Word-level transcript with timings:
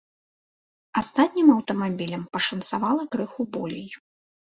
Астатнім 1.01 1.53
аўтамабілям 1.57 2.27
пашанцавала 2.39 3.03
крыху 3.15 3.51
болей. 3.57 3.89